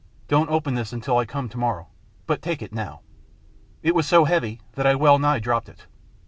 Don't 0.27 0.49
open 0.49 0.73
this 0.73 0.91
until 0.93 1.19
I 1.19 1.25
come 1.25 1.47
to 1.47 1.59
morrow 1.59 1.85
but 2.25 2.41
take 2.41 2.63
it 2.63 2.73
now." 2.73 3.01
It 3.83 3.93
was 3.93 4.07
so 4.07 4.25
heavy 4.25 4.59
that 4.73 4.87
I 4.87 4.95
well 4.95 5.19
nigh 5.19 5.37
dropped 5.37 5.69
it. 5.69 5.85